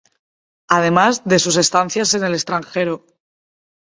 Además, 0.67 1.21
de 1.25 1.37
sus 1.37 1.57
estancias 1.57 2.15
en 2.15 2.23
el 2.23 2.33
extranjero. 2.33 3.05